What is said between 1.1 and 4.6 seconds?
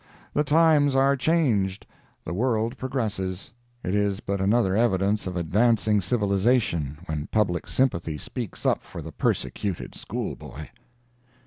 changed. The world progresses. It is but